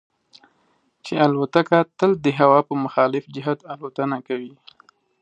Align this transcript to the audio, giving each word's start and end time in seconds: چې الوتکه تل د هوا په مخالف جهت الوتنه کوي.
چې 1.05 1.13
الوتکه 1.25 1.79
تل 1.97 2.11
د 2.25 2.27
هوا 2.39 2.59
په 2.67 2.73
مخالف 2.83 3.23
جهت 3.35 3.59
الوتنه 3.73 4.17
کوي. 4.27 4.53